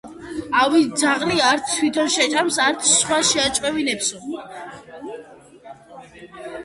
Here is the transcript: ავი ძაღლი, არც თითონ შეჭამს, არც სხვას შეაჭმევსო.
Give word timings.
ავი 0.59 0.79
ძაღლი, 1.01 1.35
არც 1.49 1.67
თითონ 1.81 2.09
შეჭამს, 2.15 2.57
არც 2.69 2.87
სხვას 2.93 3.35
შეაჭმევსო. 3.35 4.25